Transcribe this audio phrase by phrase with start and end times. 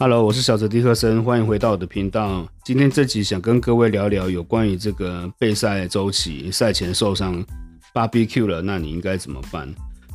[0.00, 2.46] Hello，我是小泽迪克森，欢迎回到我的频道。
[2.64, 7.44] 今天这集想跟各位聊聊有关于这个备赛周期，赛前受伤
[7.92, 9.68] BBQ 了，那你应该怎么办？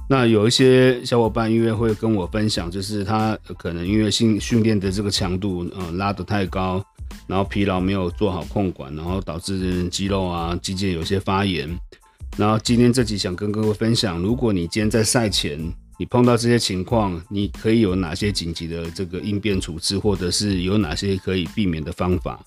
[0.10, 6.82] 那有一些小伙伴因为会跟我分享，就是他可能因为训训练的这个强度，呃，拉得太高，
[7.28, 11.70] 然后疲劳没有做好控管，然后导致肌肉啊、肌腱有些发炎。
[12.38, 15.60] 然后今天这集想跟各位分享，如果你今天在赛前，
[16.06, 22.40] 碰到这些情况，你可以有哪些紧急的这个应变处置，或者是有哪些可以避免的方法？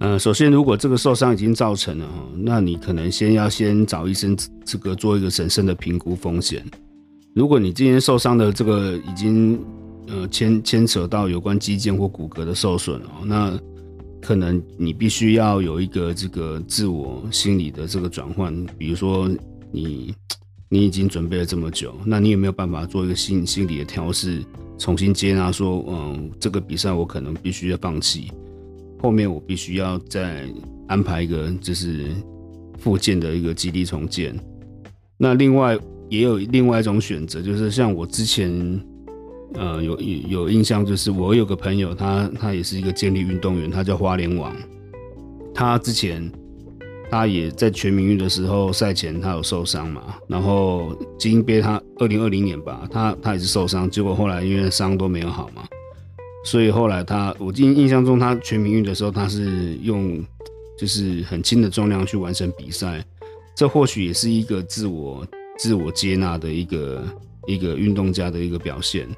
[0.00, 6.64] 嗯，首先，如果这个受伤已经造成了哈，那你可能先要先找医生这个做一个审慎的评估风险。
[7.34, 9.58] 如果你今天受伤的这个已经
[10.06, 13.58] 呃牵牵扯到有关肌腱或骨骼的受损哦，那
[14.20, 19.30] 可能你必须要有一个这个自我心理的这个转换，比如说
[19.70, 20.14] 你
[20.68, 24.42] 你已经准备了这么久，那你有没有办法做一个心心理的调试，
[24.78, 28.32] 重新接纳说，嗯，这个比赛我可能必须要放弃，
[29.00, 30.44] 后面我必须要再
[30.88, 32.06] 安排一个就是
[32.78, 34.36] 复健的一个基地重建。
[35.16, 38.80] 那另外也有另外一种选择，就是像我之前。
[39.56, 44.54] 呃，有有有印象，就是我有个朋友，他他也是一个健力运动员，他叫花莲王。
[45.54, 46.30] 他之前
[47.10, 55.62] 他也在全民运的时候赛前他有受伤嘛，然后金杯他二零二零年吧，他他也是受伤，结果后来因为伤都没有好嘛，
[56.44, 60.22] 所以后来他我印印象中他全民运的时候他是用
[60.78, 63.02] 就是很轻的重量去完成比赛，
[63.56, 67.02] 这或许也是一个自我自我接纳的一个
[67.46, 69.08] 一个运动家的一个表现。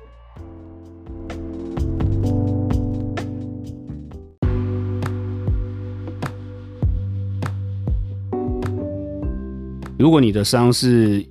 [9.98, 11.26] 如果你的伤是，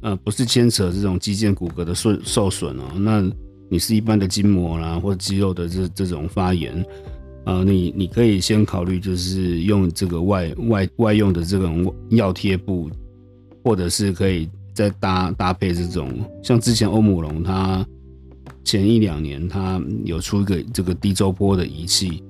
[0.00, 3.22] 呃，不是牵扯这种肌腱骨骼的受受损哦，那
[3.68, 6.84] 你是一般的筋膜啦或肌肉的这这种发炎，
[7.44, 12.88] 呃，你你可以先考虑就是用这个外外外用的这种药贴布，
[13.64, 16.08] 或者是可以再搭搭配这种，
[16.44, 17.84] 像之前欧姆龙它
[18.62, 22.22] 前一两年它有出一个这个低周波的仪器，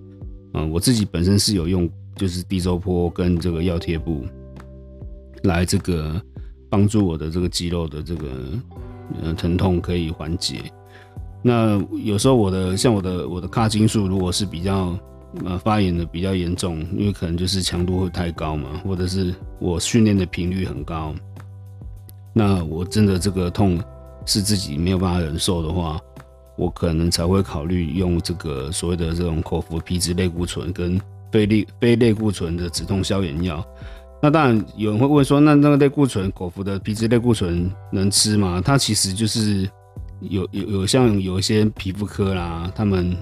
[0.54, 1.86] 嗯，我自己本身是有用，
[2.16, 4.25] 就是低周波跟这个药贴布。
[5.44, 6.20] 来这个
[6.70, 8.28] 帮助我的这个肌肉的这个
[9.22, 10.62] 呃疼痛可以缓解。
[11.42, 14.97] 那有时候我的像我的我的卡筋素如果是比较
[15.44, 21.14] 呃发炎的比较严重，因为可能就是强度会太高嘛，或者是我训练的频率很高，
[22.32, 23.82] 那我真的这个痛
[24.25, 25.98] 是自己没有办法忍受的话，
[26.56, 31.00] 我可能才会考虑用这个所谓的这种口服皮质类固醇跟
[31.32, 33.66] 非类非类固醇的止痛消炎药。
[34.22, 38.62] 那当然，有人会问说，那那个类固醇口服的皮质类固醇能吃吗？
[38.65, 39.69] 它其实就是
[40.21, 43.16] 有有有像有一些皮肤科啦，他们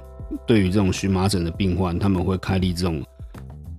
[0.46, 3.02] 对于这种荨麻疹的病患，他们会开立这种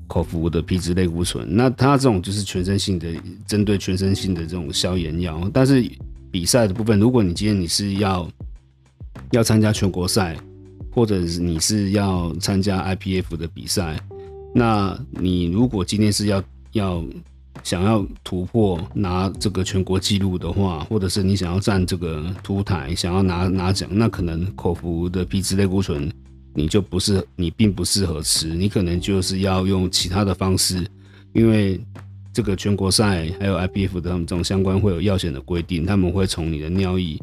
[0.07, 1.47] 口服的皮质类固醇。
[1.55, 3.07] 那它这种就是全身性的，
[3.45, 5.47] 针对全身性的这种消炎药。
[5.53, 5.87] 但是
[6.31, 8.27] 比赛的部分，如果你今天你是要
[9.29, 10.35] 要参加全国赛，
[10.91, 13.95] 或者是你是要参加 IPF 的比赛，
[14.55, 17.03] 那你如果今天是要要
[17.63, 26.11] 想要突破拿这个全国纪录的话，或者是你想要站这个凸台，想要拿拿奖，那可能口服的皮质类固醇
[26.53, 30.85] 你就不是你并不适合吃，你可能就是要用其他的方式，
[31.33, 31.79] 因为
[32.33, 37.17] 这个全国赛还有 IPF 的他们这种相关会有药险的规定，他们会从你的尿液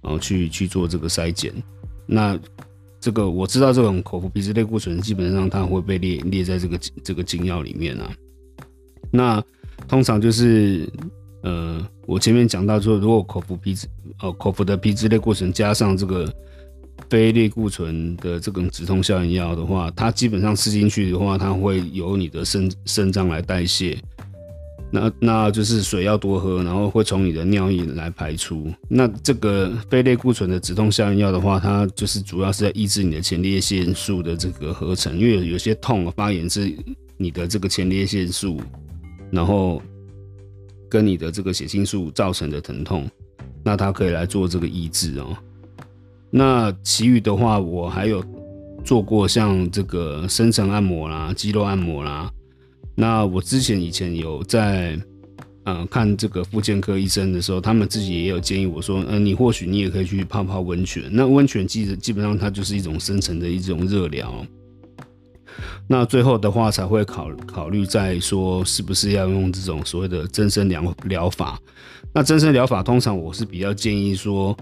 [0.00, 1.52] 然后去去做这个筛检。
[2.06, 2.38] 那
[3.00, 8.10] 这个我知道，这种口服皮质类固醇基本上它会被列列在这个这个禁药里面啊。
[9.16, 9.40] 那
[9.86, 10.88] 通常就是，
[11.44, 13.86] 呃，我前面讲到说，如果口服皮质，
[14.18, 16.28] 哦，口服的皮质类固醇加上这个
[17.08, 23.96] 非类固醇的这种止痛消炎药的话，它基本上吃进去的话，它会由你的肾肾脏来代谢，
[24.90, 28.68] 那那就是水要多喝，然后会从你的尿液来排出。
[28.88, 36.74] 那这个非类固醇的止痛消炎药的话，它就是主要是在抑制你的前列腺素的这个合成，因为有些痛发炎是
[37.16, 38.60] 你的这个前列腺素。
[39.34, 39.82] 然后
[40.88, 43.10] 跟你的这个血清素造成的疼痛，
[43.64, 45.36] 那它可以来做这个抑制哦。
[46.30, 48.24] 那其余的话，我还有
[48.84, 52.30] 做过像这个深层按摩啦、肌肉按摩啦。
[52.94, 54.96] 那我之前以前有在
[55.64, 61.04] 嗯看这个妇健科医生的时候，他们自己也有建议我说，嗯，你或许你也可以去泡泡温泉。
[61.10, 64.46] 那温泉基基本上它就是一种深层的一种热疗。
[65.86, 71.58] 那最后的话才会考考虑在说是不是要用这种所谓的增生疗疗法。
[72.12, 74.56] 那增生疗法通常我是比较建议说，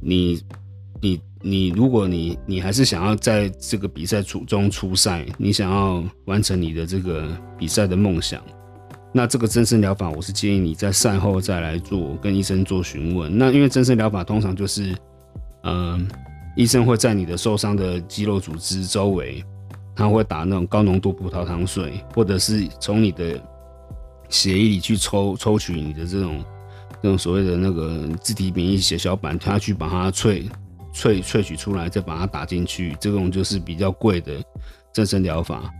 [0.00, 0.40] 你
[1.00, 7.28] 你你，如果你你还是想要在这个比赛初中出赛，你想要完成你的这个
[7.58, 8.42] 比赛的梦想。
[9.12, 13.36] 那这个增生疗法，我是建议你在赛后再来做，跟医生做询问。
[13.36, 14.94] 那因为增生疗法通常就是，
[15.64, 16.06] 嗯，
[16.56, 19.42] 医生会在你的受伤的肌肉组织周围，
[19.96, 23.40] 他会打那种高浓度葡萄糖水，或者是从你的
[24.28, 26.44] 血液里去抽抽取你的这种
[27.02, 30.46] 这种所谓的那个自体免疫血小板，他去把它萃
[30.94, 32.94] 萃萃取出来，再把它打进去。
[33.00, 34.34] 这种就是比较贵的
[34.92, 35.72] 增生疗法。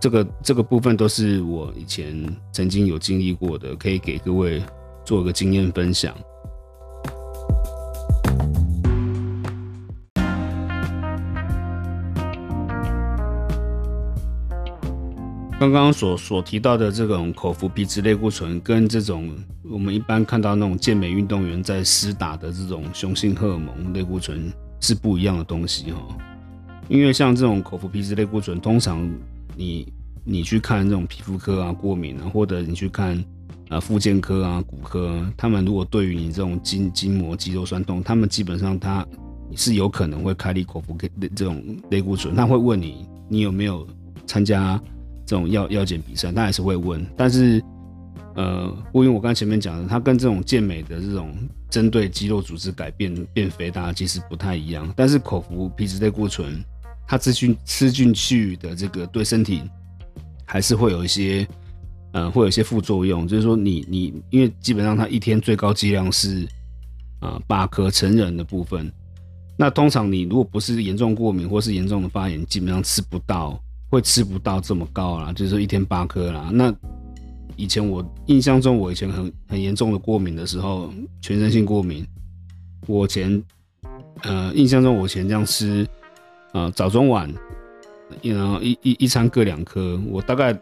[0.00, 4.62] 这个这个部分都是我以前曾经有经历过的，可以给各位
[5.04, 6.14] 做个经验分享。
[15.60, 19.30] 刚刚所所提到的这种口服皮质类固醇，跟这种
[19.62, 26.00] 我们一般看到那种健美运动员在施打的这种雄性荷尔蒙类固醇是不一样的东西哈。
[26.88, 29.06] 因为像这种口服皮质类固醇，通常
[29.54, 29.86] 你
[30.24, 33.22] 你去看这种皮肤科啊、过敏啊，或者你去看
[33.68, 39.06] 啊、附件科啊、骨科，他们如果对于你这种筋筋膜、肌肉酸痛，他们基本上他
[39.54, 42.34] 是有可能会开立口服给这种类固醇。
[42.34, 43.86] 他会问你，你有没有
[44.26, 44.80] 参加
[45.30, 46.32] 这种药药检比赛？
[46.32, 47.06] 他还是会问。
[47.16, 47.62] 但是，
[48.34, 51.32] 呃，因为我刚前面讲的，它跟这种健美的这种
[51.70, 54.92] 针对肌肉组织改变变肥大，其实不太一样。
[54.96, 56.60] 但是口服皮质类固醇。
[57.06, 59.62] 它吃进吃进去的这个对身体
[60.44, 61.44] 还是会有一些，
[62.12, 63.26] 呃，会有一些副作用。
[63.26, 66.46] 就是说，你你因为基本上它一天最高剂量是
[67.18, 68.88] 啊八颗成人的部分，
[69.56, 73.60] 那通常你如果不是严重过敏或是严重的发炎，基本上吃不到，
[73.90, 76.48] 会吃不到这么高啦，就是一天八颗啦。
[76.52, 76.74] 那
[77.56, 80.90] 以前我印象中，我以前很很严重的过敏的时候，
[81.20, 82.06] 全身性过敏，
[82.86, 83.42] 我前
[84.22, 85.86] 呃印象中我前这样吃。
[86.52, 87.32] 啊，早中晚，
[88.22, 90.52] 然后一一一餐各两颗，我大概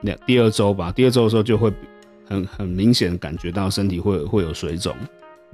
[0.00, 1.70] 两第二周吧，第二周的时候就会
[2.26, 4.96] 很很明显感觉到身体会会有水肿，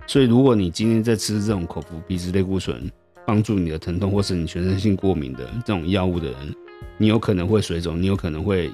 [0.07, 2.89] 所以如果你今天在吃这种口服皮质类固醇
[3.27, 6.55] 帮助你的疼痛，或是你全身性过敏的这种药物的人，
[6.99, 8.71] 你有可能会水肿，你有可能会，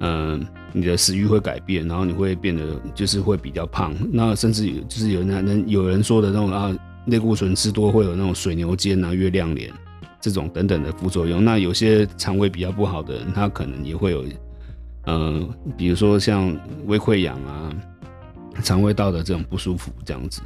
[0.00, 2.62] 嗯，你的食欲会改变，然后你会变得
[2.94, 6.76] 就是会比较胖，那甚至有就是有人有人说的那种啊，
[7.06, 9.72] 类固醇吃多会有那种水牛肩啊、月亮脸。
[10.18, 14.24] 这种等等的副作用，那有些肠胃比较不好的人，他可能也会有，
[15.04, 16.56] 呃，比如说像
[16.86, 17.70] 胃溃疡啊、
[18.60, 20.42] 肠胃道的这种不舒服这样子。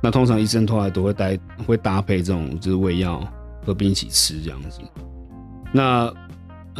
[0.00, 3.20] 那通常医生后来都会带会搭配这种就是胃药
[3.66, 4.80] 合并一起吃这样子。
[5.70, 6.10] 那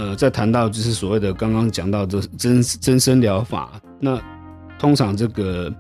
[0.01, 4.19] 呃，在谈到就是所谓的刚刚讲到的增增生疗法，那
[4.79, 5.71] 通常这个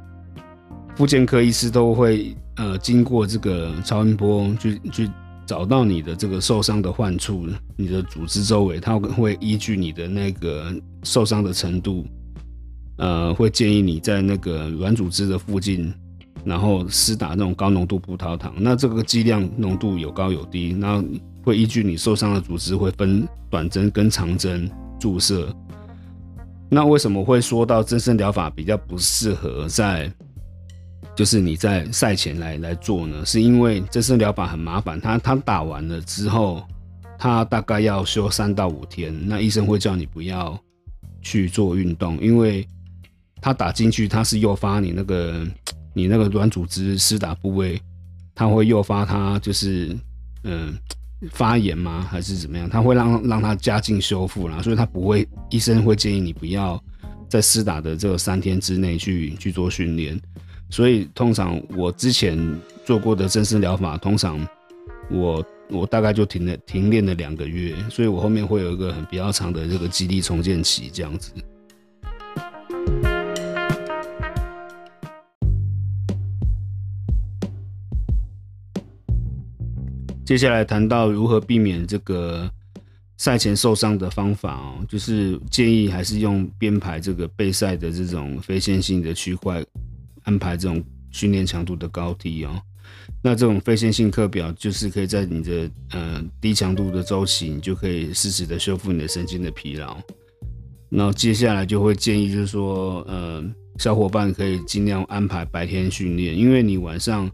[0.94, 5.10] 妇健科医师都会呃经过这个超音波去去。
[5.46, 7.44] 找到你的这个受伤的患处，
[7.76, 10.72] 你的组织周围，他会依据你的那个
[11.02, 12.06] 受伤的程度，
[12.98, 15.92] 呃，会建议你在那个软组织的附近，
[16.44, 18.54] 然后施打那种高浓度葡萄糖。
[18.58, 21.02] 那这个剂量浓度有高有低，那
[21.42, 25.54] 会依据你受伤的组织会分短针跟长针注射。
[26.68, 30.12] 那为什么会说到增生疗法比较不适合在？
[31.16, 36.62] 就是你在赛前来来做呢，是因为这次疗法很麻烦，他他打完了之后，
[37.18, 40.58] 他大概要休三到五天，那医生会叫你不要
[41.20, 42.66] 去做运动，因为
[43.42, 45.46] 他打进去，他是诱发你那个
[45.92, 47.78] 你那个软组织施打部位，
[48.34, 49.94] 他会诱发它就是
[50.44, 50.72] 嗯
[51.32, 52.68] 发炎吗，还是怎么样？
[52.68, 56.82] 他会让让它加进修复啦，所以他不会，医生会建议你不要
[57.28, 60.18] 在施打的这个三天之内去去做训练。
[60.70, 62.38] 所以通常我之前
[62.84, 64.46] 做过的正式疗法，通常
[65.10, 71.32] 我我大概就停了停练了两个月，所以我后面会有一个很比较长的这个肌力重建期这样子。
[80.30, 82.48] 接下来谈到如何避免这个
[83.16, 89.60] 赛前受伤的方法哦，就是建议还是用编排这个备赛的这种非线性的区块。
[90.22, 92.62] 安排这种训练强度的高低哦，
[93.20, 99.96] 那这种非线性课表就是可以在你的呃低强度的周期，你就可以适时的修复你的神经的疲劳。
[100.88, 103.42] 那接下来就会建议就是说，呃，
[103.78, 107.28] 小伙伴可以尽量安排白天训练，因为你晚上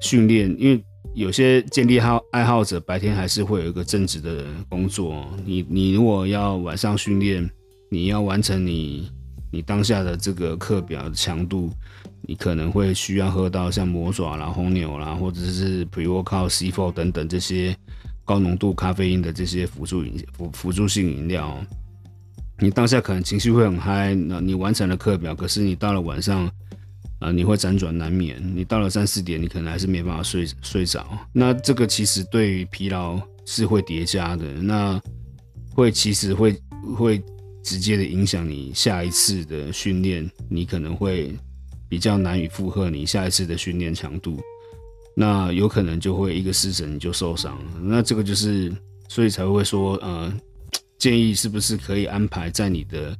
[0.00, 0.82] 训练，因为
[1.16, 5.26] 有些健力好爱好者白天还是会有一个正职的工作。
[5.46, 7.50] 你你如果要晚上训练，
[7.90, 9.10] 你要完成你
[9.50, 11.70] 你当下的这个课表的强度，
[12.20, 17.74] 你可能会需要喝到像魔爪啦、红牛啦，或者是 Pre Workout C Four 等等这些
[18.26, 21.58] 高浓度咖啡因的这些辅助饮辅辅助性饮料。
[22.58, 26.46] 你当下可能情绪会很嗨，那你完成了课表，可是你到了晚上。
[27.18, 31.06] 啊，你会辗转难眠，你到了三四点，你可能还是没办法睡睡着。
[31.32, 35.00] 那这个其实对于疲劳是会叠加的，那
[35.72, 36.54] 会其实会
[36.94, 37.22] 会
[37.62, 41.34] 直接的影响你下一次的训练，你可能会
[41.88, 44.38] 比较难以负荷你下一次的训练强度，
[45.16, 47.58] 那有可能就会一个失神你就受伤。
[47.80, 48.70] 那这个就是
[49.08, 50.30] 所以才会说，呃，
[50.98, 53.16] 建议是不是可以安排在你的。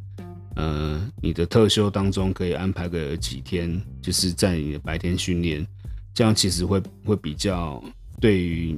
[0.57, 5.65] 呃，你的特休当中可以安排个几天，就是在你的白天训练，
[6.15, 7.83] 这样其实会会比较
[8.21, 8.75] 对于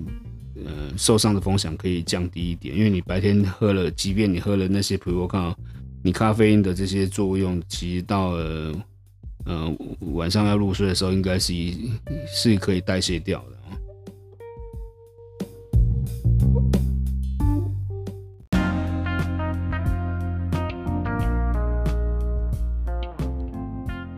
[0.56, 5.54] 呃受伤的风险可以降低一点，因为你白天喝了，即便你喝了那些 pre workout，
[6.02, 8.74] 你咖啡因的这些作用，其实到了
[9.44, 11.54] 呃晚上要入睡的时候，应该是
[12.26, 13.57] 是可以代谢掉的。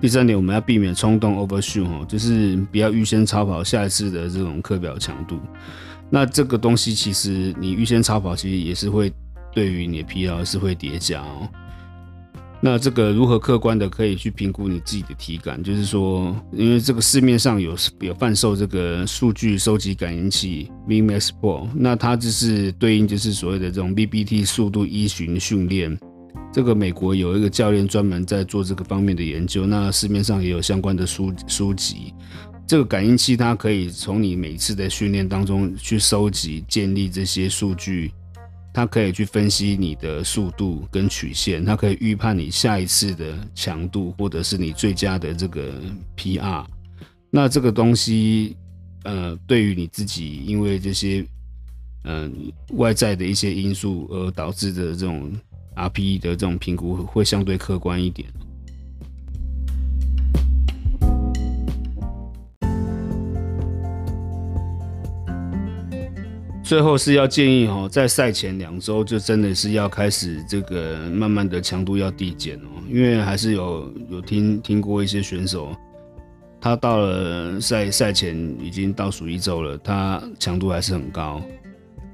[0.00, 5.38] 第三点，我们要避免冲动 overshoot，就是不要预先超跑下一次的这种课表强度。
[6.09, 9.12] 那这个东西其实你预先超跑，其实也是会
[9.54, 11.49] 对于你的疲劳是会叠加哦。
[12.62, 15.62] 那这个如何客观的可以去评估你自己的体感？
[15.62, 25.99] 就是说，因为这个市面上有有贩售这个数据收集感应器 Vmax Pro，那它就是对应就是所谓的这种 BBT 速度依循训练。
[26.52, 32.12] 这个美国有一个教练专门在做这个方面的研究，那市面上也有相关的书书籍。
[32.66, 38.12] 这个感应器它可以从你每次的训练当中去收集、建立这些数据，
[38.75, 45.73] 它可以去分析你的速度跟曲线，它可以预判你下一次的强度或者是你最佳的这个
[46.16, 46.64] PR。
[47.30, 48.57] 那这个东西，
[49.04, 51.25] 呃，对于你自己因为这些
[52.04, 55.33] 嗯外在的一些因素而导致的这种。
[55.89, 58.29] RPE 的这种评估会相对客观一点。
[66.63, 75.75] 最后是要建议哦，在赛前两周就真的是要开始这个慢慢的强度要递减哦，因为还是有有听听过一些选手，
[76.61, 81.43] 他到了赛赛前已经倒数一周了，他强度还是很高，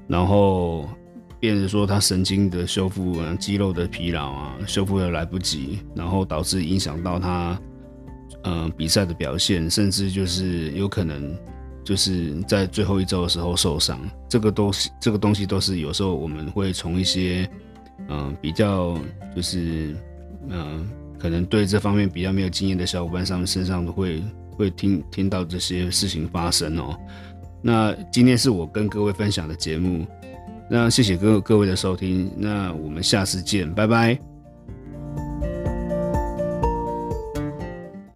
[0.07, 0.89] 然后。
[1.39, 7.59] 变成说他神经的修复啊、肌肉的疲劳啊，修复的来不及，然后导致影响到他，
[8.43, 11.37] 嗯，比赛的表现，甚至就是有可能
[11.83, 13.99] 就是在最后一周的时候受伤。
[14.27, 17.49] 这个都是这个东西都是有时候我们会从一些
[18.09, 18.97] 嗯比较
[19.35, 19.95] 就是
[20.49, 20.89] 嗯
[21.19, 26.97] 可能对这方面比较没有经验的小伙伴上身上会会听听到这些事情发生哦。
[27.61, 30.05] 那今天是我跟各位分享的节目。
[30.69, 34.36] 那谢谢各各位的收听，那我们下次见，拜拜。